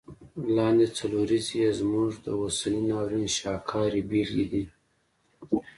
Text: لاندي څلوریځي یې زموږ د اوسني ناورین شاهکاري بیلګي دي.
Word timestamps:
لاندي 0.55 0.87
څلوریځي 0.97 1.55
یې 1.63 1.71
زموږ 1.81 2.09
د 2.25 2.27
اوسني 2.41 2.81
ناورین 2.89 3.25
شاهکاري 3.37 4.01
بیلګي 4.09 4.45
دي. 4.51 4.63